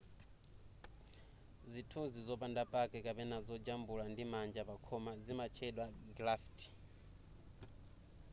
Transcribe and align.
zithunzi 1.71 2.19
zopanda 2.27 2.61
pake 2.73 2.97
kapena 3.05 3.37
zojambula 3.47 4.03
ndimanja 4.11 4.61
pa 4.69 4.75
khoma 4.85 5.11
zimatchedwa 5.25 5.85
graffiti 6.17 6.67